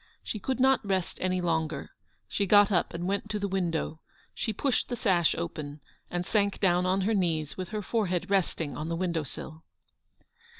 [0.23, 1.91] She could not rest any longer;
[2.27, 3.99] she got up and went to the window;
[4.33, 8.75] she pushed the sash open, and sank down on her knees with her forehead resting
[8.75, 9.63] on the window sill.